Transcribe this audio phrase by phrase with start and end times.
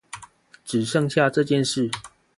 [0.65, 1.91] 只剩下這件事